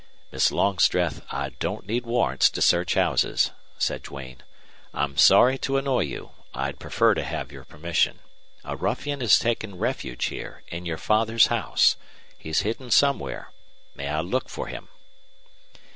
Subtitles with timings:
[0.31, 4.41] "Miss Longstreth, I don't need warrants to search houses," said Duane.
[4.95, 6.31] "I'm sorry to annoy you.
[6.55, 8.17] I'd prefer to have your permission.
[8.63, 11.97] A ruffian has taken refuge here in your father's house.
[12.35, 13.51] He's hidden somewhere.
[13.93, 14.87] May I look for him?"